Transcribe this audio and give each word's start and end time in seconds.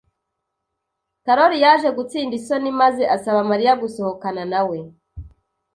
Karoli 1.25 1.57
yaje 1.65 1.89
gutsinda 1.97 2.33
isoni 2.39 2.71
maze 2.81 3.03
asaba 3.15 3.39
Mariya 3.51 3.73
gusohokana 3.81 4.43
nawe. 4.53 4.77